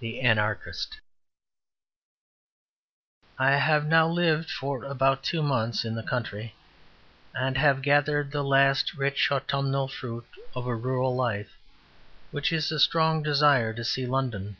[0.00, 0.98] The Anarchist
[3.38, 6.56] I have now lived for about two months in the country,
[7.36, 11.56] and have gathered the last rich autumnal fruit of a rural life,
[12.32, 14.56] which is a strong desire to see London.